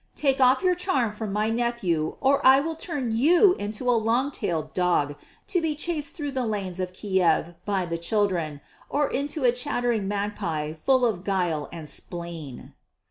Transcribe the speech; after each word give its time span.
Take 0.15 0.41
off 0.41 0.63
your 0.63 0.73
charm 0.73 1.11
from 1.11 1.31
my 1.31 1.51
nephew 1.51 2.15
or 2.21 2.43
I 2.43 2.59
will 2.59 2.75
turn 2.75 3.15
you 3.15 3.53
into 3.59 3.87
a 3.87 3.93
long 3.93 4.31
tailed 4.31 4.73
dog 4.73 5.15
to 5.45 5.61
be 5.61 5.75
chased 5.75 6.15
through 6.15 6.31
the 6.31 6.43
lanes 6.47 6.79
of 6.79 6.91
Kiev 6.91 7.53
by 7.65 7.85
the 7.85 7.99
children, 7.99 8.61
or 8.89 9.07
into 9.11 9.43
a 9.43 9.51
chattering 9.51 10.07
magpie 10.07 10.73
full 10.73 11.05
of 11.05 11.23
guile 11.23 11.69
and 11.71 11.87
spleen." 11.87 12.73